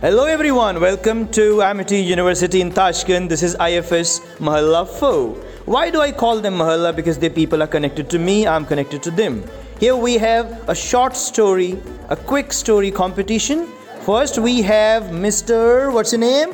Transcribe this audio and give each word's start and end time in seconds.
Hello 0.00 0.26
everyone, 0.26 0.78
welcome 0.80 1.26
to 1.32 1.60
Amity 1.60 2.00
University 2.00 2.60
in 2.60 2.70
Tashkent. 2.70 3.28
This 3.28 3.42
is 3.42 3.54
IFS 3.54 4.20
Mahalla 4.38 4.86
4. 4.86 5.30
Why 5.64 5.90
do 5.90 6.00
I 6.00 6.12
call 6.12 6.38
them 6.38 6.54
Mahalla? 6.54 6.94
Because 6.94 7.18
the 7.18 7.28
people 7.28 7.64
are 7.64 7.66
connected 7.66 8.08
to 8.10 8.18
me, 8.20 8.46
I'm 8.46 8.64
connected 8.64 9.02
to 9.02 9.10
them. 9.10 9.42
Here 9.80 9.96
we 9.96 10.14
have 10.18 10.68
a 10.68 10.74
short 10.74 11.16
story, 11.16 11.82
a 12.10 12.14
quick 12.14 12.52
story 12.52 12.92
competition. 12.92 13.66
First 14.02 14.38
we 14.38 14.62
have 14.62 15.02
Mr. 15.10 15.92
What's 15.92 16.12
your 16.12 16.20
name? 16.20 16.50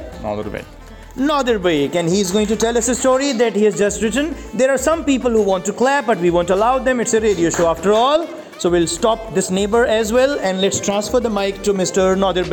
Nadir 1.14 1.58
Baik, 1.58 1.96
and 1.96 2.08
he's 2.08 2.30
going 2.30 2.46
to 2.46 2.56
tell 2.56 2.78
us 2.78 2.88
a 2.88 2.94
story 2.94 3.32
that 3.32 3.54
he 3.54 3.64
has 3.64 3.76
just 3.76 4.02
written. 4.02 4.34
There 4.54 4.70
are 4.70 4.78
some 4.78 5.04
people 5.04 5.30
who 5.30 5.42
want 5.42 5.66
to 5.66 5.74
clap, 5.74 6.06
but 6.06 6.16
we 6.16 6.30
won't 6.30 6.48
allow 6.48 6.78
them. 6.78 6.98
It's 6.98 7.12
a 7.12 7.20
radio 7.20 7.50
show 7.50 7.68
after 7.68 7.92
all. 7.92 8.26
So 8.58 8.70
we'll 8.70 8.86
stop 8.86 9.34
this 9.34 9.50
neighbor 9.50 9.84
as 9.84 10.12
well, 10.12 10.38
and 10.40 10.60
let's 10.60 10.80
transfer 10.80 11.20
the 11.20 11.30
mic 11.30 11.62
to 11.64 11.72
Mr. 11.72 12.16
Nadir 12.16 12.44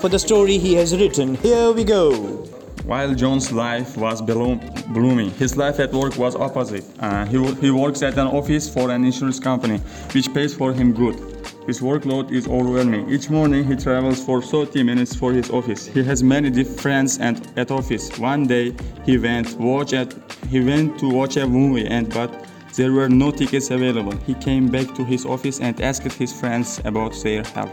for 0.00 0.08
the 0.08 0.18
story 0.18 0.58
he 0.58 0.74
has 0.74 0.96
written. 0.96 1.34
Here 1.36 1.72
we 1.72 1.84
go. 1.84 2.12
While 2.84 3.14
John's 3.14 3.50
life 3.50 3.96
was 3.96 4.22
bloom- 4.22 4.60
blooming, 4.90 5.30
his 5.32 5.56
life 5.56 5.80
at 5.80 5.92
work 5.92 6.16
was 6.16 6.36
opposite. 6.36 6.84
Uh, 7.00 7.24
he, 7.26 7.38
he 7.54 7.70
works 7.72 8.02
at 8.02 8.16
an 8.16 8.28
office 8.28 8.72
for 8.72 8.90
an 8.90 9.04
insurance 9.04 9.40
company, 9.40 9.78
which 10.12 10.32
pays 10.32 10.54
for 10.54 10.72
him 10.72 10.92
good. 10.92 11.16
His 11.66 11.80
workload 11.80 12.30
is 12.30 12.46
overwhelming. 12.46 13.10
Each 13.10 13.28
morning 13.28 13.64
he 13.64 13.74
travels 13.74 14.24
for 14.24 14.40
30 14.40 14.84
minutes 14.84 15.16
for 15.16 15.32
his 15.32 15.50
office. 15.50 15.86
He 15.86 16.04
has 16.04 16.22
many 16.22 16.48
different 16.48 16.80
friends 16.80 17.18
and 17.18 17.44
at 17.56 17.72
office. 17.72 18.16
One 18.20 18.46
day 18.46 18.72
he 19.04 19.18
went 19.18 19.58
watch 19.58 19.92
at 19.92 20.14
he 20.48 20.60
went 20.60 20.96
to 21.00 21.08
watch 21.08 21.36
a 21.36 21.44
movie 21.44 21.88
and 21.88 22.08
but 22.14 22.45
there 22.76 22.92
were 22.92 23.08
no 23.08 23.30
tickets 23.30 23.70
available. 23.70 24.14
He 24.26 24.34
came 24.34 24.68
back 24.68 24.94
to 24.94 25.04
his 25.04 25.24
office 25.24 25.60
and 25.60 25.80
asked 25.80 26.12
his 26.12 26.32
friends 26.32 26.80
about 26.84 27.14
their 27.22 27.42
help. 27.42 27.70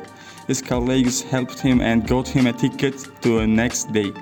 His 0.48 0.62
colleagues 0.62 1.22
helped 1.22 1.60
him 1.60 1.82
and 1.82 2.08
got 2.08 2.28
him 2.28 2.48
a 2.48 2.54
ticket 2.54 2.98
to 3.22 3.40
the 3.40 3.48
next 3.48 3.92
day, 3.92 4.14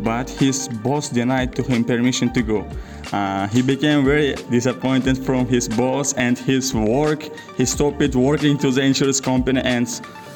but 0.00 0.28
his 0.28 0.68
boss 0.68 1.08
denied 1.08 1.54
to 1.56 1.62
him 1.62 1.84
permission 1.84 2.32
to 2.34 2.42
go. 2.42 2.68
Uh, 3.12 3.46
he 3.48 3.62
became 3.62 4.04
very 4.04 4.34
disappointed 4.50 5.16
from 5.16 5.46
his 5.46 5.68
boss 5.68 6.12
and 6.14 6.38
his 6.38 6.74
work. 6.74 7.22
He 7.56 7.64
stopped 7.64 8.14
working 8.14 8.58
to 8.58 8.70
the 8.70 8.82
insurance 8.82 9.20
company 9.20 9.60
and 9.62 9.88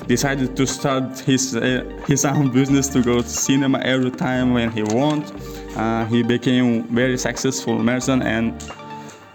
decided 0.07 0.57
to 0.57 0.67
start 0.67 1.19
his 1.21 1.57
uh, 1.57 1.85
his 2.07 2.25
own 2.25 2.51
business 2.59 2.89
to 2.89 3.03
go 3.03 3.21
to 3.21 3.29
cinema 3.29 3.79
every 3.81 4.11
time 4.11 4.55
when 4.55 4.71
he 4.71 4.83
want. 4.83 5.33
Uh, 5.77 6.05
he 6.07 6.23
became 6.23 6.85
very 6.85 7.19
successful 7.19 7.85
person 7.85 8.23
and 8.23 8.63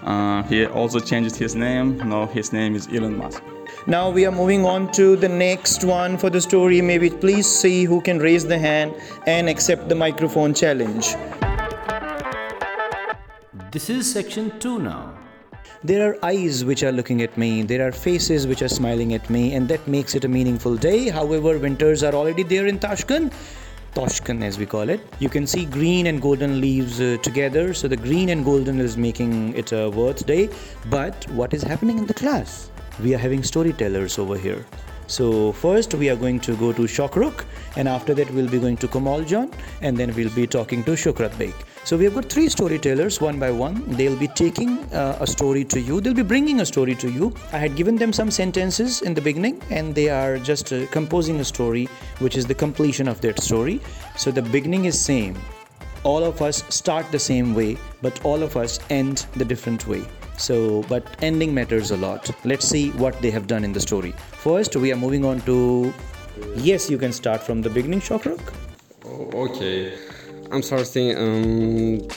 uh, 0.06 0.44
he 0.44 0.66
also 0.66 1.00
changed 1.00 1.36
his 1.36 1.56
name. 1.56 1.98
Now 1.98 2.28
his 2.28 2.54
name 2.54 2.76
is 2.76 2.88
Elon 2.88 3.18
Musk. 3.18 3.44
Now 3.88 4.10
we 4.10 4.26
are 4.26 4.32
moving 4.32 4.64
on 4.66 4.92
to 4.94 5.16
the 5.16 5.28
next 5.28 5.84
one 5.84 6.18
for 6.18 6.30
the 6.30 6.40
story. 6.40 6.80
Maybe 6.82 7.10
please 7.10 7.48
see 7.48 7.84
who 7.86 8.02
can 8.02 8.20
raise 8.20 8.46
the 8.46 8.58
hand 8.58 8.94
and 9.26 9.50
accept 9.50 9.90
the 9.90 9.96
microphone 9.96 10.54
challenge. 10.54 11.16
This 13.72 13.90
is 13.90 14.12
section 14.12 14.58
2 14.60 14.80
now. 14.80 15.18
There 15.84 16.10
are 16.10 16.18
eyes 16.26 16.64
which 16.64 16.82
are 16.84 16.92
looking 16.92 17.22
at 17.22 17.38
me, 17.38 17.62
there 17.62 17.88
are 17.88 17.92
faces 17.92 18.48
which 18.48 18.62
are 18.62 18.68
smiling 18.68 19.14
at 19.14 19.30
me, 19.30 19.54
and 19.54 19.68
that 19.68 19.88
makes 19.88 20.16
it 20.16 20.24
a 20.24 20.28
meaningful 20.28 20.76
day. 20.76 21.10
However, 21.10 21.60
winters 21.60 22.02
are 22.02 22.14
already 22.14 22.44
there 22.44 22.66
in 22.66 22.80
Tashkent. 22.80 23.34
Toshkent, 23.96 24.44
as 24.44 24.60
we 24.60 24.66
call 24.66 24.90
it. 24.90 25.00
You 25.20 25.30
can 25.30 25.48
see 25.48 25.66
green 25.66 26.08
and 26.08 26.22
golden 26.22 26.60
leaves 26.60 27.00
uh, 27.00 27.18
together, 27.24 27.74
so 27.74 27.88
the 27.88 27.96
green 27.98 28.30
and 28.30 28.44
golden 28.44 28.80
is 28.80 28.98
making 28.98 29.56
it 29.56 29.72
a 29.72 29.90
worth 29.90 30.26
day. 30.26 30.50
But 30.90 31.28
what 31.32 31.54
is 31.54 31.64
happening 31.64 31.98
in 31.98 32.06
the 32.06 32.14
class? 32.14 32.70
We 33.02 33.16
are 33.16 33.18
having 33.18 33.42
storytellers 33.42 34.20
over 34.20 34.38
here. 34.38 34.66
So 35.08 35.52
first 35.52 35.94
we 35.94 36.10
are 36.10 36.16
going 36.16 36.40
to 36.42 36.56
go 36.56 36.74
to 36.74 36.84
Shokruk, 36.84 37.46
and 37.76 37.88
after 37.88 38.14
that 38.16 38.30
we'll 38.32 38.50
be 38.50 38.60
going 38.60 38.78
to 38.78 38.88
Kamal 38.88 39.24
John, 39.24 39.52
and 39.82 39.96
then 39.96 40.14
we'll 40.16 40.34
be 40.34 40.48
talking 40.48 40.84
to 40.86 40.92
Shukrat 40.92 41.38
Beg. 41.38 41.54
So 41.84 41.96
we 41.96 42.06
have 42.06 42.16
got 42.16 42.26
three 42.26 42.50
storytellers, 42.50 43.22
one 43.22 43.40
by 43.40 43.52
one. 43.52 43.84
They'll 43.96 44.18
be 44.18 44.28
taking 44.28 44.80
uh, 44.92 45.18
a 45.22 45.28
story 45.28 45.64
to 45.66 45.80
you. 45.80 46.02
They'll 46.02 46.16
be 46.16 46.24
bringing 46.24 46.62
a 46.62 46.66
story 46.66 46.96
to 46.96 47.12
you. 47.12 47.32
I 47.54 47.60
had 47.60 47.76
given 47.76 47.96
them 47.96 48.12
some 48.12 48.32
sentences 48.32 49.04
in 49.04 49.14
the 49.14 49.22
beginning, 49.22 49.62
and 49.70 49.94
they 49.94 50.10
are 50.10 50.40
just 50.40 50.74
uh, 50.74 50.88
composing 50.88 51.40
a 51.40 51.46
story, 51.46 51.88
which 52.18 52.36
is 52.36 52.48
the 52.48 52.56
completion 52.56 53.08
of 53.08 53.22
that 53.22 53.40
story. 53.40 53.82
So 54.18 54.32
the 54.32 54.42
beginning 54.42 54.86
is 54.86 55.00
same. 55.00 55.38
All 56.04 56.24
of 56.24 56.42
us 56.42 56.64
start 56.70 57.12
the 57.12 57.20
same 57.20 57.54
way, 57.54 57.78
but 58.02 58.26
all 58.26 58.42
of 58.42 58.58
us 58.58 58.80
end 58.90 59.28
the 59.36 59.46
different 59.46 59.88
way. 59.88 60.04
So, 60.38 60.84
but 60.84 61.04
ending 61.22 61.54
matters 61.54 61.92
a 61.92 61.98
lot. 61.98 62.30
Let's 62.44 62.68
see 62.68 62.92
what 62.92 63.20
they 63.22 63.32
have 63.32 63.48
done 63.48 63.64
in 63.64 63.74
the 63.74 63.80
story. 63.80 64.14
First, 64.34 64.76
we 64.76 64.92
are 64.92 64.98
moving 64.98 65.26
on 65.26 65.42
to. 65.42 65.94
Yes, 66.56 66.90
you 66.90 66.98
can 66.98 67.14
start 67.14 67.42
from 67.42 67.62
the 67.62 67.70
beginning, 67.70 68.02
Shokruk. 68.02 68.42
Okay, 69.06 69.98
I'm 70.52 70.62
starting. 70.62 71.18
Um, 71.18 72.08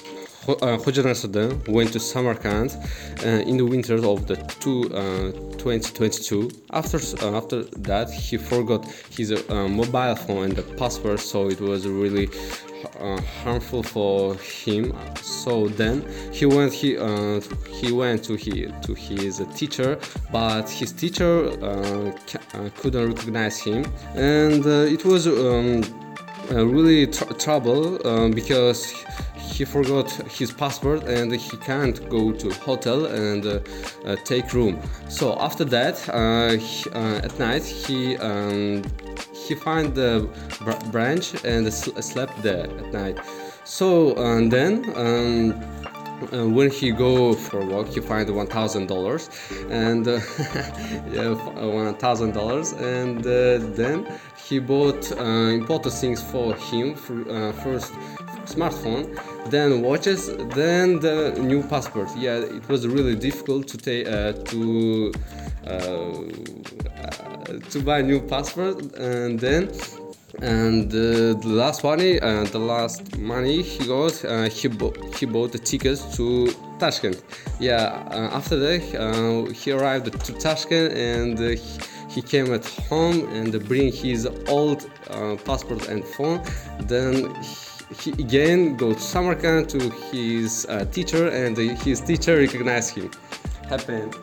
Ho- 0.49 0.55
uh, 0.63 0.79
went 1.69 1.93
to 1.93 2.01
Samarkand 2.01 2.75
uh, 3.23 3.29
in 3.29 3.59
the 3.59 3.67
winters 3.67 4.03
of 4.03 4.27
the 4.27 4.37
two, 4.61 4.85
uh, 4.95 5.31
2022. 5.59 6.51
After 6.73 6.97
uh, 6.97 7.37
after 7.37 7.65
that, 7.65 8.11
he 8.11 8.39
forgot 8.39 8.87
his 9.11 9.31
uh, 9.33 9.69
mobile 9.69 10.17
phone 10.17 10.45
and 10.45 10.57
the 10.57 10.63
password, 10.63 11.21
so 11.21 11.49
it 11.51 11.61
was 11.61 11.87
really 11.87 12.31
uh, 13.01 13.21
harmful 13.43 13.83
for 13.83 14.35
him. 14.37 14.95
So 15.23 15.69
then 15.69 16.05
he 16.33 16.47
went 16.47 16.73
he 16.73 16.97
uh, 16.97 17.41
he 17.71 17.93
went 17.93 18.25
to 18.25 18.37
he 18.37 18.67
to 18.83 18.95
his 18.95 19.43
teacher, 19.55 19.99
but 20.33 20.69
his 20.69 20.93
teacher 20.93 21.49
uh, 21.63 22.13
uh, 22.55 22.71
couldn't 22.79 23.09
recognize 23.09 23.59
him, 23.59 23.85
and 24.15 24.65
uh, 24.67 24.95
it 24.95 25.05
was. 25.05 25.27
Um, 25.27 25.83
really 26.51 27.07
tr- 27.07 27.31
trouble 27.35 28.07
um, 28.07 28.31
because 28.31 28.95
he 29.59 29.65
forgot 29.65 30.11
his 30.39 30.53
password 30.53 31.03
and 31.05 31.33
he 31.35 31.57
can't 31.59 32.09
go 32.09 32.33
to 32.33 32.49
hotel 32.61 33.07
and 33.07 33.45
uh, 33.45 33.59
uh, 34.07 34.17
take 34.25 34.53
room 34.53 34.81
so 35.09 35.37
after 35.41 35.65
that 35.65 35.97
uh, 36.09 36.57
he, 36.57 36.89
uh, 36.91 37.27
at 37.27 37.39
night 37.39 37.65
he 37.65 38.17
um, 38.19 38.83
he 39.49 39.55
find 39.55 39.95
the 39.95 40.29
br- 40.65 40.91
branch 40.91 41.27
and 41.45 41.73
sl- 41.73 41.99
slept 42.01 42.43
there 42.43 42.65
at 42.81 42.93
night. 42.93 43.19
So 43.65 44.15
and 44.17 44.51
then 44.51 44.73
um, 44.97 45.53
uh, 46.33 46.47
when 46.47 46.71
he 46.71 46.91
go 46.91 47.33
for 47.33 47.65
walk 47.65 47.87
he 47.89 48.01
find 48.01 48.29
one 48.35 48.47
thousand 48.47 48.87
dollars 48.89 49.31
and 49.71 50.09
uh, 50.09 50.21
one 51.81 51.95
thousand 51.95 52.33
dollars 52.33 52.73
and 52.73 53.21
uh, 53.21 53.59
then 53.81 54.07
he 54.47 54.59
bought 54.59 55.13
uh, 55.13 55.25
important 55.61 55.95
things 55.95 56.21
for 56.23 56.55
him 56.57 56.95
uh, 57.31 57.53
first 57.65 57.93
smartphone 58.47 59.05
then 59.51 59.83
watches 59.83 60.29
then 60.55 60.99
the 61.01 61.37
new 61.39 61.63
passport. 61.63 62.09
Yeah 62.17 62.39
it 62.59 62.69
was 62.69 62.87
really 62.87 63.15
difficult 63.15 63.69
to 63.69 63.77
take 63.79 64.07
uh, 64.09 64.33
to 64.51 65.13
to 67.71 67.81
buy 67.83 68.03
new 68.03 68.21
passport 68.21 68.97
and 68.97 69.41
then 69.41 69.71
and 70.43 70.91
uh, 70.93 71.35
the 71.41 71.49
last 71.49 71.83
money 71.83 72.21
uh, 72.21 72.45
the 72.45 72.59
last 72.59 73.17
money 73.19 73.63
he 73.63 73.87
got 73.87 74.25
uh, 74.25 74.49
he 74.49 74.69
bought 74.69 74.97
he 75.15 75.27
bought 75.27 75.53
the 75.53 75.59
tickets 75.59 76.17
to 76.17 76.47
Tashkent. 76.79 77.23
Yeah 77.59 78.05
uh, 78.11 78.37
after 78.37 78.57
that 78.57 78.83
uh, 78.95 79.51
he 79.53 79.73
arrived 79.73 80.07
to 80.27 80.33
Tashkent 80.35 80.93
and 80.95 81.39
uh, 81.39 81.43
he, 81.43 81.79
he 82.09 82.23
came 82.23 82.53
at 82.53 82.67
home 82.89 83.27
and 83.33 83.67
bring 83.67 83.91
his 83.93 84.29
old 84.49 84.89
uh, 85.11 85.37
passport 85.45 85.89
and 85.89 86.05
phone. 86.05 86.43
Then 86.83 87.35
he, 87.43 88.11
he 88.11 88.11
again 88.23 88.77
go 88.77 88.93
to 88.93 89.01
Samarkand 89.01 89.71
to 89.71 89.91
his 90.11 90.67
uh, 90.69 90.85
teacher 90.87 91.29
and 91.29 91.57
his 91.57 92.01
teacher 92.01 92.37
recognized 92.37 92.95
him. 92.95 93.11
Happened 93.69 94.15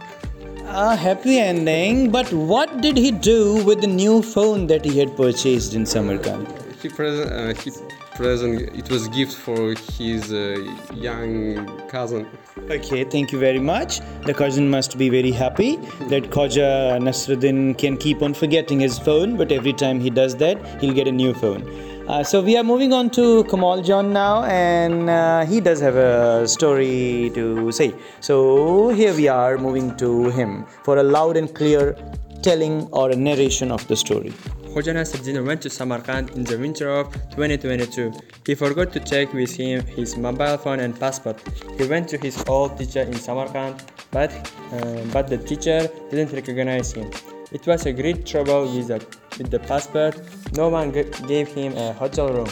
A 0.67 0.95
happy 0.95 1.39
ending, 1.39 2.11
but 2.11 2.31
what 2.33 2.81
did 2.81 2.97
he 2.97 3.11
do 3.11 3.63
with 3.63 3.81
the 3.81 3.87
new 3.87 4.21
phone 4.21 4.67
that 4.67 4.83
he 4.83 4.99
had 4.99 5.15
purchased 5.15 5.73
in 5.73 5.85
Samarkand? 5.85 6.47
he 6.85 6.89
present 6.89 7.31
uh, 7.31 7.61
he 7.61 7.71
present 8.15 8.61
it 8.81 8.89
was 8.89 9.07
gift 9.09 9.33
for 9.33 9.73
his 9.97 10.31
uh, 10.31 10.57
young 10.93 11.65
cousin 11.87 12.27
Okay, 12.69 13.03
thank 13.03 13.31
you 13.31 13.37
very 13.37 13.59
much. 13.59 13.99
The 14.25 14.33
cousin 14.33 14.69
must 14.69 14.97
be 14.97 15.09
very 15.09 15.31
happy 15.31 15.75
that 16.09 16.23
Khoja 16.35 16.99
Nasruddin 16.99 17.77
can 17.77 17.95
keep 17.95 18.23
on 18.23 18.33
forgetting 18.33 18.79
his 18.79 18.97
phone, 18.97 19.37
but 19.37 19.51
every 19.51 19.73
time 19.73 19.99
he 19.99 20.09
does 20.09 20.35
that, 20.37 20.57
he'll 20.81 20.93
get 20.93 21.07
a 21.07 21.11
new 21.11 21.33
phone. 21.33 21.61
Uh, 22.07 22.23
so 22.23 22.39
we 22.39 22.55
are 22.55 22.63
moving 22.63 22.93
on 22.93 23.09
to 23.09 23.43
Kamal 23.45 23.81
John 23.81 24.13
now, 24.13 24.43
and 24.43 25.09
uh, 25.09 25.43
he 25.43 25.59
does 25.59 25.79
have 25.81 25.95
a 25.95 26.47
story 26.47 27.31
to 27.33 27.71
say. 27.71 27.95
So 28.19 28.89
here 28.89 29.11
we 29.15 29.27
are 29.27 29.57
moving 29.57 29.97
to 29.97 30.29
him 30.29 30.67
for 30.83 30.97
a 30.99 31.03
loud 31.03 31.35
and 31.35 31.51
clear 31.53 31.97
telling 32.43 32.83
or 32.91 33.09
a 33.09 33.15
narration 33.15 33.71
of 33.71 33.87
the 33.87 33.95
story. 33.95 34.33
Hoja 34.75 34.93
Nasruddin 34.93 35.43
went 35.43 35.63
to 35.63 35.69
Samarkand 35.69 36.29
in 36.31 36.43
the 36.43 36.59
winter 36.59 36.91
of 36.91 37.11
2022. 37.31 38.13
He 38.45 38.53
forgot 38.53 38.93
to 38.93 38.99
take 38.99 39.33
with 39.33 39.55
him 39.55 39.83
his 39.87 40.15
mobile 40.15 40.57
phone 40.57 40.81
and 40.81 40.99
passport. 40.99 41.41
He 41.75 41.87
went 41.87 42.07
to 42.09 42.19
his 42.19 42.43
old 42.47 42.77
teacher 42.77 43.01
in 43.01 43.15
Samarkand, 43.15 43.83
but, 44.11 44.31
uh, 44.71 45.01
but 45.11 45.27
the 45.27 45.39
teacher 45.39 45.89
didn't 46.11 46.33
recognize 46.33 46.91
him. 46.93 47.09
It 47.55 47.65
was 47.67 47.85
a 47.85 47.93
great 47.93 48.25
trouble 48.25 48.63
with 48.63 48.89
the, 48.89 48.99
with 49.37 49.49
the 49.49 49.59
passport. 49.59 50.19
No 50.57 50.67
one 50.67 50.91
gave 50.91 51.47
him 51.47 51.71
a 51.77 51.93
hotel 51.93 52.27
room. 52.33 52.49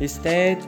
He 0.00 0.08
stayed, 0.08 0.58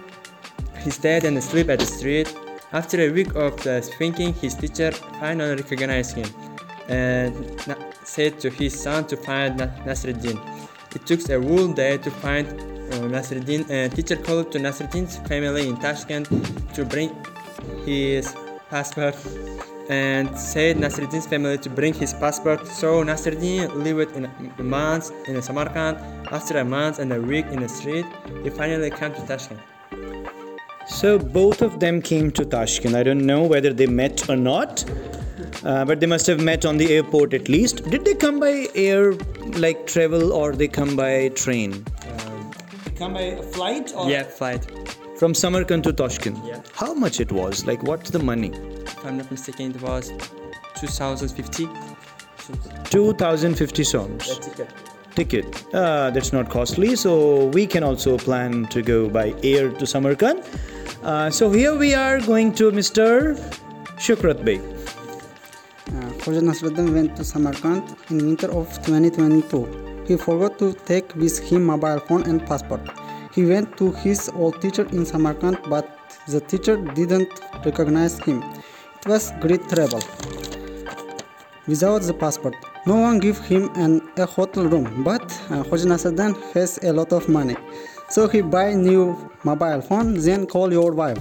he 0.85 0.91
stayed 0.91 1.25
and 1.25 1.43
slept 1.43 1.69
at 1.69 1.81
the 1.81 1.85
street. 1.85 2.33
After 2.73 3.01
a 3.01 3.11
week 3.11 3.35
of 3.35 3.67
thinking, 3.99 4.35
his 4.35 4.55
teacher 4.55 4.93
finally 4.93 5.57
recognized 5.57 6.15
him 6.15 6.29
and 6.89 7.35
said 8.05 8.39
to 8.39 8.51
his 8.51 8.81
son 8.81 9.05
to 9.09 9.17
find 9.17 9.57
Na- 9.57 9.67
Nasreddin. 9.85 10.39
It 10.95 11.05
took 11.05 11.29
a 11.29 11.41
whole 11.43 11.73
day 11.73 11.99
to 11.99 12.11
find 12.13 12.47
uh. 12.93 13.17
Uh, 13.17 13.89
teacher 13.89 14.15
called 14.15 14.53
to 14.53 14.61
Nasreddin's 14.61 15.17
family 15.27 15.69
in 15.69 15.77
Tashkent 15.79 16.29
to 16.75 16.85
bring 16.85 17.11
his 17.85 18.33
passport 18.71 19.17
and 19.89 20.37
said 20.39 20.77
Nasreddin's 20.77 21.27
family 21.27 21.59
to 21.59 21.69
bring 21.71 21.93
his 21.95 22.15
passport. 22.15 22.67
So 22.67 23.05
Nasreddin 23.05 23.75
lived 23.85 24.17
in 24.17 24.25
a 24.59 24.63
month 24.63 25.11
in 25.29 25.41
Samarkand. 25.43 25.99
After 26.33 26.59
a 26.59 26.65
month 26.65 26.99
and 26.99 27.13
a 27.13 27.21
week 27.21 27.47
in 27.47 27.61
the 27.61 27.69
street, 27.69 28.07
he 28.43 28.51
finally 28.51 28.91
came 28.91 29.13
to 29.15 29.21
Tashkent. 29.27 29.61
So 30.87 31.19
both 31.19 31.63
of 31.63 31.81
them 31.81 32.03
came 32.03 32.31
to 32.33 32.45
Tashkent. 32.45 32.95
I 32.95 33.03
don't 33.03 33.25
know 33.27 33.43
whether 33.43 33.73
they 33.73 33.87
met 33.87 34.29
or 34.29 34.37
not, 34.37 34.85
uh, 35.65 35.85
but 35.85 36.01
they 36.01 36.07
must 36.07 36.27
have 36.27 36.41
met 36.41 36.65
on 36.65 36.77
the 36.77 36.93
airport 36.95 37.33
at 37.35 37.49
least. 37.49 37.89
Did 37.91 38.05
they 38.05 38.15
come 38.15 38.39
by 38.41 38.69
air, 38.75 39.13
like 39.59 39.87
travel, 39.87 40.33
or 40.33 40.53
they 40.53 40.69
come 40.69 40.95
by 40.97 41.29
train? 41.31 41.85
They 42.85 42.91
come 42.97 43.15
by 43.15 43.37
flight 43.53 43.93
or 43.97 44.11
Yeah, 44.11 44.25
flight. 44.25 44.67
from 45.19 45.33
Samarkand 45.33 45.85
to 45.85 45.93
Tashkent. 45.93 46.39
Yeah. 46.45 46.61
How 46.75 46.93
much 46.93 47.21
it 47.21 47.33
was? 47.33 47.65
Like, 47.67 47.83
what's 47.83 48.11
the 48.11 48.19
money? 48.19 48.53
If 49.05 49.11
I'm 49.11 49.19
not 49.19 49.31
mistaken, 49.31 49.75
it 49.75 49.83
was 49.83 50.12
2050. 50.77 51.69
2,050 52.85 53.83
soms. 53.85 54.39
ticket. 54.41 54.71
ticket. 55.15 55.75
Uh, 55.75 56.09
that's 56.09 56.33
not 56.33 56.49
costly, 56.49 56.97
so 56.97 57.49
we 57.49 57.67
can 57.67 57.85
also 57.85 58.17
plan 58.17 58.65
to 58.69 58.81
go 58.81 59.11
by 59.11 59.35
air 59.43 59.69
to 59.73 59.87
Samarkand. 59.87 60.43
Uh, 61.03 61.29
so 61.29 61.51
here 61.51 61.77
we 61.77 61.93
are 61.93 62.19
going 62.21 62.55
to 62.55 62.71
Mr. 62.71 63.37
Shukrat 63.99 64.43
Bey. 64.43 64.56
Uh, 64.56 66.09
Khoja 66.25 66.41
Nasruddin 66.41 66.95
went 66.95 67.15
to 67.17 67.25
Samarkand 67.25 67.85
in 68.09 68.25
winter 68.25 68.50
of 68.53 68.73
2022. 68.87 70.07
He 70.09 70.17
forgot 70.17 70.59
to 70.61 70.73
take 70.73 71.15
with 71.15 71.39
him 71.41 71.67
mobile 71.67 72.00
phone 72.00 72.23
and 72.23 72.41
passport. 72.47 72.81
He 73.35 73.45
went 73.45 73.77
to 73.77 73.93
his 73.93 74.31
old 74.31 74.62
teacher 74.62 74.89
in 74.93 75.05
Samarkand, 75.05 75.59
but 75.69 75.95
the 76.27 76.41
teacher 76.41 76.79
didn't 76.79 77.29
recognize 77.67 78.19
him. 78.21 78.43
Was 79.06 79.33
great 79.41 79.69
trouble. 79.69 80.01
Without 81.67 82.01
the 82.03 82.15
passport, 82.15 82.55
no 82.87 82.97
one 82.97 83.19
gave 83.19 83.39
him 83.39 83.69
an, 83.75 84.01
a 84.17 84.25
hotel 84.25 84.65
room. 84.65 85.05
But 85.05 85.23
uh, 85.51 85.62
Khoja 85.62 85.85
Nasruddin 85.85 86.35
has 86.55 86.79
a 86.83 86.91
lot 86.91 87.12
of 87.12 87.29
money, 87.29 87.55
so 88.09 88.27
he 88.29 88.41
buy 88.41 88.73
new 88.73 89.31
mobile 89.45 89.83
phone. 89.83 90.15
Then 90.15 90.47
call 90.47 90.73
your 90.73 90.93
wife. 90.93 91.19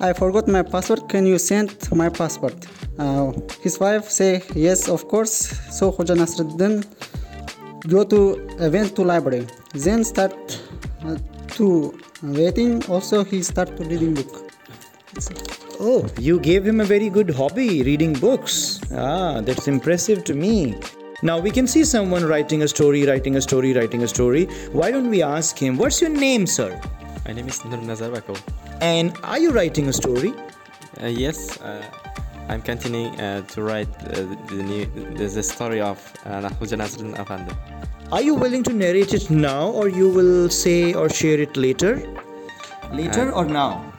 I 0.00 0.14
forgot 0.14 0.48
my 0.48 0.62
password. 0.62 1.06
Can 1.10 1.26
you 1.26 1.38
send 1.38 1.76
my 1.92 2.08
passport? 2.08 2.54
Uh, 2.98 3.32
his 3.60 3.78
wife 3.78 4.08
say 4.08 4.42
yes, 4.54 4.88
of 4.88 5.06
course. 5.06 5.34
So 5.70 5.92
Khoja 5.92 6.16
Nasruddin 6.16 6.86
go 7.86 8.04
to 8.04 8.40
uh, 8.60 8.70
went 8.70 8.96
to 8.96 9.02
library. 9.02 9.46
Then 9.74 10.04
start 10.04 10.34
uh, 11.04 11.18
to 11.56 11.98
waiting. 12.22 12.82
Also 12.86 13.24
he 13.24 13.42
start 13.42 13.76
to 13.76 13.84
reading 13.84 14.14
book. 14.14 14.53
Oh, 15.80 16.06
you 16.18 16.40
gave 16.40 16.66
him 16.66 16.80
a 16.80 16.84
very 16.84 17.08
good 17.08 17.30
hobby, 17.30 17.82
reading 17.82 18.12
books. 18.14 18.80
Ah, 18.92 19.40
that's 19.40 19.68
impressive 19.68 20.24
to 20.24 20.34
me. 20.34 20.74
Now 21.22 21.38
we 21.38 21.50
can 21.50 21.66
see 21.66 21.84
someone 21.84 22.24
writing 22.24 22.62
a 22.62 22.68
story, 22.68 23.04
writing 23.06 23.36
a 23.36 23.40
story, 23.40 23.72
writing 23.72 24.02
a 24.02 24.08
story. 24.08 24.46
Why 24.72 24.90
don't 24.90 25.08
we 25.08 25.22
ask 25.22 25.58
him, 25.58 25.78
What's 25.78 26.00
your 26.00 26.10
name, 26.10 26.46
sir? 26.46 26.80
My 27.26 27.32
name 27.32 27.48
is 27.48 27.64
Nur 27.64 27.78
Nazarbakov. 27.78 28.40
And 28.80 29.16
are 29.22 29.38
you 29.38 29.50
writing 29.50 29.88
a 29.88 29.92
story? 29.92 30.34
Uh, 31.02 31.06
yes, 31.06 31.60
uh, 31.62 31.82
I'm 32.48 32.60
continuing 32.60 33.18
uh, 33.20 33.40
to 33.42 33.62
write 33.62 33.88
uh, 34.02 34.26
the, 34.48 34.62
new, 34.62 34.84
the, 35.16 35.26
the 35.26 35.42
story 35.42 35.80
of 35.80 35.98
uh, 36.26 36.42
Nakhuja 36.42 36.76
Nasruddin 36.76 37.16
Afandi. 37.16 37.56
Are 38.12 38.20
you 38.20 38.34
willing 38.34 38.62
to 38.64 38.72
narrate 38.74 39.14
it 39.14 39.30
now, 39.30 39.70
or 39.70 39.88
you 39.88 40.10
will 40.10 40.50
say 40.50 40.92
or 40.92 41.08
share 41.08 41.40
it 41.40 41.56
later? 41.56 42.02
Later 42.92 43.32
or 43.32 43.46
now? 43.46 43.93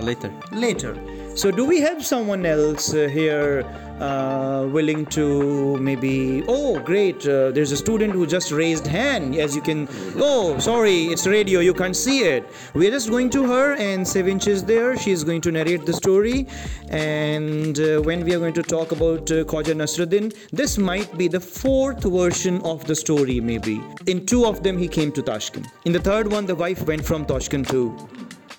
Later. 0.00 0.32
later. 0.52 0.96
So, 1.36 1.50
do 1.50 1.64
we 1.64 1.80
have 1.80 2.04
someone 2.04 2.44
else 2.44 2.92
uh, 2.92 3.08
here 3.08 3.64
uh, 4.00 4.66
willing 4.68 5.06
to 5.06 5.76
maybe? 5.78 6.42
Oh, 6.48 6.80
great! 6.80 7.26
Uh, 7.26 7.50
there's 7.52 7.70
a 7.70 7.76
student 7.76 8.12
who 8.12 8.26
just 8.26 8.50
raised 8.50 8.86
hand. 8.86 9.36
As 9.36 9.54
you 9.54 9.62
can. 9.62 9.88
Oh, 10.16 10.58
sorry, 10.58 11.04
it's 11.04 11.26
radio. 11.26 11.60
You 11.60 11.72
can't 11.72 11.96
see 11.96 12.20
it. 12.24 12.48
We're 12.74 12.90
just 12.90 13.10
going 13.10 13.30
to 13.30 13.46
her, 13.46 13.74
and 13.76 14.04
Sevinch 14.04 14.48
is 14.48 14.64
there. 14.64 14.96
She's 14.98 15.22
going 15.22 15.40
to 15.42 15.52
narrate 15.52 15.86
the 15.86 15.92
story. 15.92 16.46
And 16.88 17.78
uh, 17.78 18.00
when 18.00 18.24
we 18.24 18.34
are 18.34 18.38
going 18.40 18.54
to 18.54 18.62
talk 18.62 18.90
about 18.92 19.30
uh, 19.30 19.44
Khoja 19.44 19.74
Nasruddin, 19.74 20.34
this 20.50 20.78
might 20.78 21.16
be 21.16 21.28
the 21.28 21.40
fourth 21.40 22.02
version 22.02 22.60
of 22.62 22.84
the 22.86 22.96
story. 22.96 23.40
Maybe 23.40 23.80
in 24.06 24.26
two 24.26 24.46
of 24.46 24.62
them 24.64 24.76
he 24.76 24.88
came 24.88 25.12
to 25.12 25.22
Tashkent. 25.22 25.66
In 25.84 25.92
the 25.92 26.00
third 26.00 26.30
one, 26.30 26.44
the 26.46 26.56
wife 26.56 26.86
went 26.86 27.04
from 27.04 27.24
Tashkent 27.24 27.68
to 27.68 27.96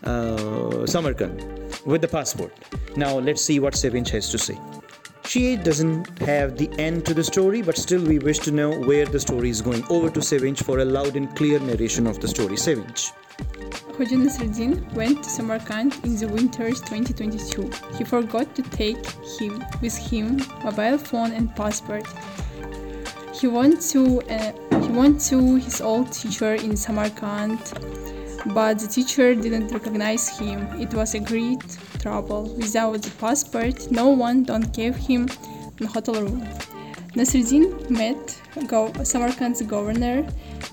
uh, 0.03 0.85
Samarkand 0.85 1.41
with 1.85 2.01
the 2.01 2.07
passport. 2.07 2.53
Now 2.95 3.19
let's 3.19 3.43
see 3.43 3.59
what 3.59 3.73
Sevinch 3.75 4.09
has 4.11 4.29
to 4.31 4.37
say. 4.37 4.57
She 5.25 5.55
doesn't 5.55 6.19
have 6.19 6.57
the 6.57 6.69
end 6.77 7.05
to 7.05 7.13
the 7.13 7.23
story, 7.23 7.61
but 7.61 7.77
still 7.77 8.03
we 8.03 8.19
wish 8.19 8.39
to 8.39 8.51
know 8.51 8.71
where 8.71 9.05
the 9.05 9.19
story 9.19 9.49
is 9.49 9.61
going. 9.61 9.83
Over 9.89 10.09
to 10.09 10.21
Sevinch 10.21 10.63
for 10.63 10.79
a 10.79 10.85
loud 10.85 11.15
and 11.15 11.33
clear 11.35 11.59
narration 11.59 12.07
of 12.07 12.19
the 12.19 12.27
story. 12.27 12.57
Sevinch. 12.57 13.13
Khoja 13.93 14.17
Nasruddin 14.17 14.91
went 14.93 15.23
to 15.23 15.29
Samarkand 15.29 15.93
in 16.03 16.17
the 16.17 16.27
winters 16.27 16.81
2022. 16.81 17.69
He 17.97 18.03
forgot 18.03 18.53
to 18.55 18.63
take 18.63 19.05
him 19.39 19.63
with 19.81 19.95
him 19.95 20.41
mobile 20.63 20.97
phone 20.97 21.31
and 21.31 21.55
passport. 21.55 22.07
He 23.33 23.47
went 23.47 23.81
to 23.91 24.21
uh, 24.23 24.51
he 24.81 24.89
went 24.89 25.21
to 25.29 25.55
his 25.55 25.81
old 25.81 26.11
teacher 26.11 26.55
in 26.55 26.75
Samarkand, 26.75 27.59
but 28.47 28.79
the 28.79 28.87
teacher 28.87 29.35
didn't 29.35 29.71
recognize 29.71 30.37
him. 30.37 30.67
It 30.79 30.93
was 30.93 31.13
a 31.13 31.19
great 31.19 31.61
trouble. 31.99 32.55
Without 32.57 33.01
the 33.01 33.11
passport, 33.11 33.91
no 33.91 34.09
one 34.09 34.43
don't 34.43 34.73
give 34.73 34.95
him 34.95 35.29
a 35.79 35.85
hotel 35.87 36.15
room. 36.15 36.47
Nasruddin 37.15 37.89
met 37.89 38.41
go- 38.67 38.91
Samarkand's 39.03 39.61
governor. 39.63 40.25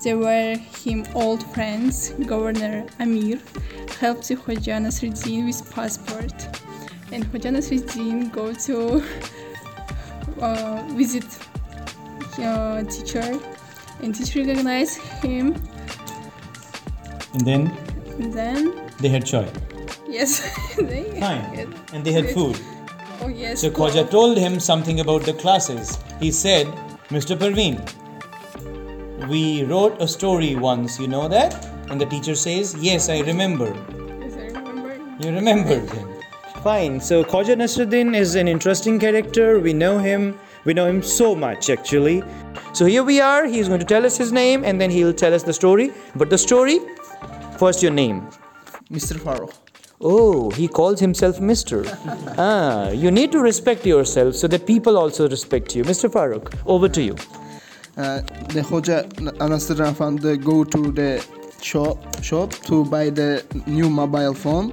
They 0.04 0.14
were 0.14 0.56
him 0.84 1.04
old 1.14 1.42
friends. 1.52 2.10
Governor 2.26 2.87
Amir 3.00 3.40
helped 3.98 4.22
Khoja 4.28 4.78
Nasruddin 4.78 5.46
with 5.46 5.70
passport, 5.72 6.32
and 7.10 7.25
Khoja 7.32 7.50
Nasruddin 7.50 8.30
go 8.30 8.52
to 8.54 9.02
uh, 10.40 10.82
visit 10.94 11.26
uh, 12.38 12.84
teacher, 12.84 13.38
and 14.02 14.14
teacher 14.14 14.40
recognize 14.44 14.96
him. 14.96 15.54
And 17.35 17.42
then 17.47 17.62
And 18.18 18.32
then 18.32 18.90
they 19.00 19.08
had 19.08 19.25
chai. 19.26 19.47
yes, 20.08 20.40
they 20.76 21.04
Fine. 21.20 21.75
And 21.92 22.04
they 22.04 22.12
had 22.12 22.30
food. 22.30 22.58
Oh 23.20 23.28
yes. 23.28 23.61
So 23.61 23.70
Khoja 23.70 24.08
told 24.11 24.37
him 24.38 24.61
something 24.61 25.00
about 25.00 25.23
the 25.23 25.32
classes. 25.35 25.99
He 26.20 26.30
said, 26.30 26.66
Mr. 27.11 27.37
Parveen, 27.37 27.78
we 29.28 29.64
wrote 29.64 30.00
a 30.00 30.08
story 30.08 30.54
once, 30.56 30.99
you 30.99 31.08
know 31.08 31.28
that? 31.28 31.66
And 31.90 32.00
the 32.00 32.06
teacher 32.06 32.35
says, 32.35 32.75
Yes, 32.78 33.08
I 33.08 33.20
remember. 33.20 33.66
Yes, 34.20 34.35
I 34.37 34.47
remember. 34.58 34.99
You 35.20 35.32
remember 35.32 35.78
then. 35.80 36.14
Fine. 36.62 37.00
So 37.00 37.23
Khoja 37.25 37.56
Nasruddin 37.56 38.14
is 38.16 38.35
an 38.35 38.49
interesting 38.49 38.99
character. 38.99 39.58
We 39.58 39.73
know 39.73 39.99
him. 39.99 40.38
We 40.64 40.75
know 40.75 40.87
him 40.87 41.02
so 41.02 41.35
much 41.35 41.70
actually. 41.70 42.23
So 42.73 42.85
here 42.85 43.02
we 43.04 43.20
are. 43.20 43.47
He's 43.47 43.68
going 43.68 43.80
to 43.80 43.87
tell 43.87 44.04
us 44.04 44.16
his 44.18 44.32
name 44.32 44.64
and 44.64 44.80
then 44.80 44.90
he'll 44.90 45.14
tell 45.14 45.32
us 45.35 45.42
the 45.42 45.52
story. 45.52 45.92
But 46.14 46.30
the 46.30 46.38
story, 46.38 46.80
first 47.58 47.82
your 47.82 47.92
name. 47.92 48.28
Mr. 48.90 49.16
Farooq. 49.18 49.52
Oh, 50.00 50.50
he 50.50 50.68
calls 50.68 51.00
himself 51.00 51.38
Mr. 51.38 51.84
ah, 52.38 52.90
you 52.90 53.10
need 53.10 53.32
to 53.32 53.40
respect 53.40 53.84
yourself 53.84 54.34
so 54.36 54.46
that 54.46 54.66
people 54.66 54.96
also 54.96 55.28
respect 55.28 55.74
you. 55.74 55.82
Mr. 55.82 56.08
Farooq, 56.08 56.54
over 56.66 56.88
to 56.88 57.02
you. 57.02 57.14
Uh, 57.96 58.20
the 58.54 58.62
Hoja 58.62 59.02
Nasir 59.48 59.74
Afandi 59.74 60.42
go 60.42 60.62
to 60.62 60.92
the 60.92 61.24
shop 61.60 62.22
shop 62.22 62.52
to 62.70 62.84
buy 62.84 63.10
the 63.10 63.44
new 63.66 63.90
mobile 63.90 64.34
phone 64.34 64.70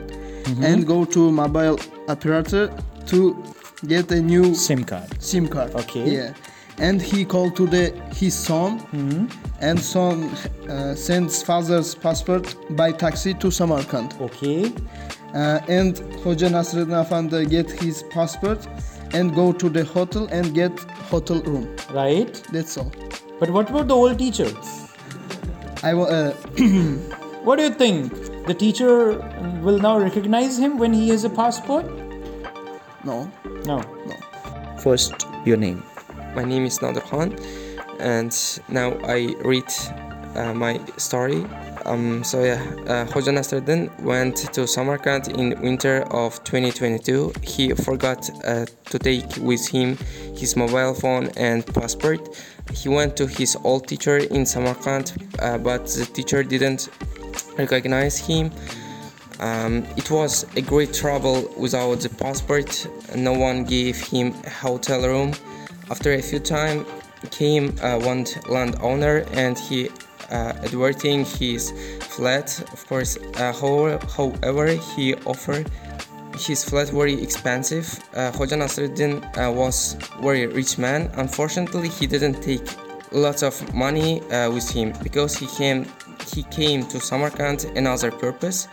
and 0.62 0.86
go 0.86 1.06
to 1.06 1.32
mobile 1.32 1.80
operator 2.08 2.72
to 3.08 3.44
get 3.88 4.12
a 4.12 4.22
new 4.22 4.54
SIM 4.54 4.84
card. 4.84 5.10
SIM 5.20 5.48
card. 5.48 5.74
Okay. 5.74 6.08
Yeah. 6.18 6.34
And 6.78 7.02
he 7.02 7.24
called 7.24 7.56
to 7.56 7.68
the 7.68 7.92
his 8.14 8.34
son, 8.34 9.30
and 9.62 9.80
son 9.80 10.24
uh, 10.70 10.94
sends 10.96 11.42
father's 11.42 11.96
passport 11.96 12.56
by 12.72 12.92
taxi 12.92 13.34
to 13.36 13.50
Samarkand. 13.50 14.14
Okay. 14.20 14.74
Uh, 15.34 15.60
and 15.68 15.96
Hoja 16.24 16.50
Nasreddin 16.50 16.96
Afandi 17.04 17.50
get 17.50 17.72
his 17.72 18.04
passport 18.04 18.68
and 19.14 19.34
go 19.36 19.52
to 19.54 19.70
the 19.70 19.86
hotel 19.86 20.28
and 20.32 20.54
get 20.54 20.78
hotel 21.12 21.42
room. 21.44 21.76
Right? 21.94 22.34
That's 22.52 22.78
all. 22.78 22.92
But 23.40 23.50
what 23.50 23.70
about 23.70 23.88
the 23.88 23.96
old 23.96 24.20
teacher? 24.20 24.52
I 25.84 25.94
uh, 25.94 26.34
What 27.46 27.58
do 27.58 27.64
you 27.64 27.70
think? 27.70 28.12
The 28.48 28.54
teacher 28.56 29.20
will 29.62 29.78
now 29.78 30.00
recognize 30.00 30.58
him 30.58 30.78
when 30.78 30.94
he 30.94 31.10
has 31.10 31.24
a 31.26 31.30
passport? 31.30 31.86
no. 33.04 33.32
No. 33.66 33.78
No. 34.08 34.16
First, 34.80 35.28
your 35.46 35.58
name. 35.58 35.84
My 36.36 36.44
name 36.44 36.66
is 36.66 36.80
Nader 36.80 37.02
Khan, 37.02 37.34
and 37.98 38.36
now 38.68 38.98
I 39.06 39.34
read 39.46 39.72
uh, 40.36 40.54
my 40.54 40.82
story. 40.98 41.46
Um, 41.86 42.26
so 42.26 42.44
yeah, 42.44 42.62
uh, 42.88 43.06
Hoja 43.06 43.32
Nasruddin 43.32 43.90
went 44.02 44.36
to 44.54 44.68
Samarkand 44.68 45.30
in 45.30 45.58
winter 45.62 46.04
of 46.12 46.44
2022. 46.44 47.32
He 47.42 47.70
forgot 47.74 48.30
uh, 48.44 48.66
to 48.86 49.00
take 49.00 49.38
with 49.38 49.66
him 49.66 49.96
his 50.36 50.58
mobile 50.58 50.94
phone 50.94 51.30
and 51.38 51.66
passport. 51.74 52.36
He 52.74 52.90
went 52.90 53.16
to 53.16 53.28
his 53.28 53.56
old 53.64 53.88
teacher 53.88 54.18
in 54.18 54.46
Samarkand, 54.46 55.14
uh, 55.40 55.58
but 55.58 55.86
the 55.86 56.06
teacher 56.06 56.44
didn't 56.44 56.90
recognize 57.58 58.18
him. 58.18 58.52
Um, 59.40 59.86
it 59.96 60.12
was 60.12 60.46
a 60.58 60.62
great 60.62 60.94
trouble 60.94 61.50
without 61.58 62.02
the 62.02 62.10
passport. 62.10 62.88
No 63.16 63.32
one 63.32 63.64
gave 63.64 63.98
him 64.02 64.34
a 64.44 64.50
hotel 64.50 65.08
room. 65.08 65.34
After 65.90 66.14
a 66.14 66.22
few 66.22 66.40
time, 66.40 66.86
came 67.32 67.76
uh, 67.82 68.00
one 68.00 68.26
landowner 68.48 69.26
and 69.32 69.58
he 69.58 69.90
uh, 70.32 70.54
adverting 70.64 71.26
his 71.26 71.72
flat. 72.02 72.60
Of 72.74 72.88
course, 72.88 73.18
uh, 73.36 73.54
however, 73.54 74.68
he 74.68 75.16
offered 75.26 75.70
his 76.40 76.64
flat 76.64 76.90
very 76.90 77.22
expensive. 77.22 77.88
Uh, 78.14 78.32
Hoja 78.32 78.58
Nasruddin 78.58 79.24
uh, 79.38 79.52
was 79.52 79.96
very 80.22 80.48
rich 80.48 80.78
man. 80.78 81.12
Unfortunately, 81.16 81.90
he 81.90 82.08
didn't 82.08 82.42
take 82.42 82.66
lots 83.12 83.44
of 83.44 83.74
money 83.74 84.22
uh, 84.32 84.52
with 84.52 84.70
him 84.70 84.94
because 85.04 85.38
he 85.38 85.48
came 85.48 85.86
he 86.34 86.44
came 86.44 86.86
to 86.88 87.00
Samarkand 87.00 87.66
another 87.76 88.12
purpose, 88.12 88.68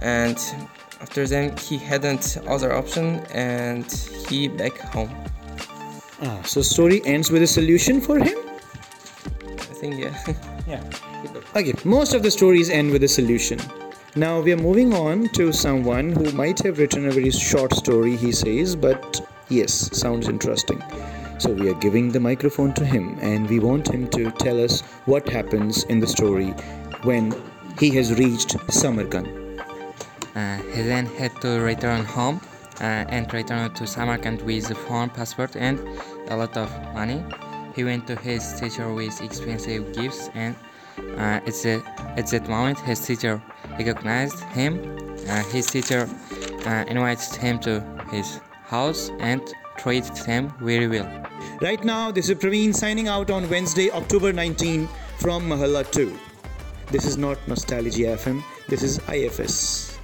and 0.00 0.38
after 1.00 1.26
then 1.26 1.54
he 1.58 1.76
hadn't 1.76 2.38
other 2.46 2.72
option 2.72 3.20
and 3.32 3.84
he 4.28 4.48
back 4.48 4.78
home. 4.78 5.10
Ah, 6.22 6.40
so 6.42 6.62
story 6.62 7.02
ends 7.04 7.30
with 7.30 7.42
a 7.42 7.46
solution 7.46 8.00
for 8.00 8.18
him? 8.18 8.38
I 9.44 9.74
think 9.80 9.98
yeah. 9.98 10.16
Yeah. 10.66 10.82
Okay, 11.54 11.74
most 11.84 12.14
of 12.14 12.22
the 12.22 12.30
stories 12.30 12.70
end 12.70 12.90
with 12.90 13.04
a 13.04 13.08
solution. 13.08 13.60
Now 14.16 14.40
we 14.40 14.52
are 14.52 14.56
moving 14.56 14.94
on 14.94 15.28
to 15.34 15.52
someone 15.52 16.10
who 16.10 16.32
might 16.32 16.58
have 16.60 16.78
written 16.78 17.06
a 17.06 17.10
very 17.10 17.30
short 17.30 17.74
story, 17.74 18.16
he 18.16 18.32
says, 18.32 18.74
but 18.74 19.20
yes, 19.48 19.72
sounds 19.96 20.28
interesting. 20.28 20.82
So 21.38 21.52
we 21.52 21.68
are 21.68 21.74
giving 21.74 22.10
the 22.10 22.18
microphone 22.18 22.72
to 22.74 22.84
him 22.84 23.18
and 23.20 23.48
we 23.48 23.58
want 23.60 23.88
him 23.88 24.08
to 24.08 24.30
tell 24.32 24.58
us 24.58 24.80
what 25.04 25.28
happens 25.28 25.84
in 25.84 26.00
the 26.00 26.06
story 26.06 26.50
when 27.02 27.34
he 27.78 27.90
has 27.90 28.18
reached 28.18 28.56
Samarkand. 28.72 29.60
Uh, 30.34 30.56
he 30.74 30.82
then 30.82 31.06
had 31.06 31.38
to 31.42 31.60
return 31.60 32.04
home 32.04 32.40
and 32.80 33.32
returned 33.32 33.74
to 33.76 33.86
Samarkand 33.86 34.42
with 34.42 34.70
a 34.70 34.74
foreign 34.74 35.10
passport 35.10 35.56
and 35.56 35.78
a 36.28 36.36
lot 36.36 36.56
of 36.56 36.70
money. 36.94 37.24
He 37.74 37.84
went 37.84 38.06
to 38.06 38.16
his 38.16 38.58
teacher 38.58 38.92
with 38.92 39.20
expensive 39.20 39.92
gifts, 39.92 40.30
and 40.34 40.56
uh, 40.98 41.40
at, 41.46 41.54
the, 41.62 41.82
at 42.16 42.26
that 42.28 42.48
moment, 42.48 42.78
his 42.80 43.00
teacher 43.00 43.42
recognized 43.78 44.40
him. 44.44 44.80
Uh, 45.28 45.42
his 45.44 45.66
teacher 45.66 46.08
uh, 46.66 46.84
invited 46.88 47.34
him 47.36 47.58
to 47.60 47.80
his 48.10 48.40
house 48.64 49.10
and 49.20 49.42
treated 49.76 50.16
him 50.18 50.52
very 50.60 50.88
well. 50.88 51.26
Right 51.60 51.82
now, 51.84 52.10
this 52.10 52.28
is 52.28 52.38
Parveen 52.38 52.74
signing 52.74 53.08
out 53.08 53.30
on 53.30 53.48
Wednesday, 53.48 53.90
October 53.90 54.32
19 54.32 54.88
from 55.18 55.48
Mahalla 55.48 55.90
2. 55.90 56.18
This 56.90 57.04
is 57.04 57.16
not 57.18 57.38
Nostalgia 57.48 58.16
FM, 58.16 58.42
this 58.68 58.82
is 58.82 59.00
IFS, 59.08 59.95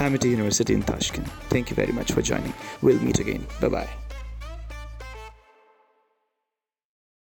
Amity 0.00 0.30
University 0.30 0.74
in 0.74 0.82
Tashkent. 0.82 1.26
Thank 1.50 1.70
you 1.70 1.76
very 1.76 1.92
much 1.92 2.12
for 2.12 2.22
joining. 2.22 2.54
We'll 2.82 3.00
meet 3.00 3.18
again. 3.18 3.46
Bye 3.60 3.68
bye. 3.68 4.07